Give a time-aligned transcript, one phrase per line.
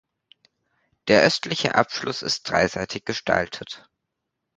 [1.09, 3.87] Der östliche Abschluss ist dreiseitig gestaltet.